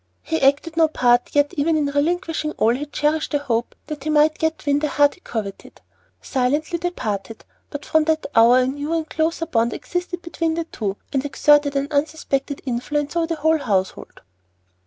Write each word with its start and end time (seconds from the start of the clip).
He 0.23 0.41
acted 0.41 0.77
no 0.77 0.87
part, 0.87 1.29
yet, 1.33 1.53
even 1.57 1.77
in 1.77 1.85
relinquishing 1.85 2.53
all, 2.53 2.73
he 2.73 2.87
cherished 2.87 3.35
a 3.35 3.37
hope 3.37 3.75
that 3.85 4.03
he 4.03 4.09
might 4.09 4.41
yet 4.41 4.65
win 4.65 4.79
the 4.79 4.87
heart 4.89 5.13
he 5.13 5.19
coveted. 5.19 5.79
Silently 6.23 6.79
they 6.79 6.89
parted, 6.89 7.45
but 7.69 7.85
from 7.85 8.05
that 8.05 8.25
hour 8.33 8.57
a 8.61 8.65
new 8.65 8.93
and 8.93 9.07
closer 9.07 9.45
bond 9.45 9.73
existed 9.73 10.23
between 10.23 10.55
the 10.55 10.63
two, 10.63 10.97
and 11.13 11.23
exerted 11.23 11.75
an 11.75 11.87
unsuspected 11.91 12.63
influence 12.65 13.15
over 13.15 13.27
the 13.27 13.35
whole 13.35 13.59
household. 13.59 14.21